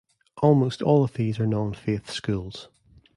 Almost 0.41 0.81
all 0.81 1.03
of 1.03 1.13
these 1.13 1.39
are 1.39 1.45
non-faith 1.45 2.09
schools. 2.09 2.69